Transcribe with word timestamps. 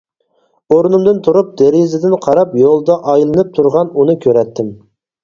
ئورنۇمدىن 0.75 1.19
تۇرۇپ، 1.27 1.51
دېرىزىدىن 1.61 2.15
قاراپ، 2.27 2.55
يولدا 2.61 2.97
ئايلىنىپ 3.13 3.53
تۇرغان 3.59 3.93
ئۇنى 4.01 4.17
كۆرەتتىم. 4.25 4.73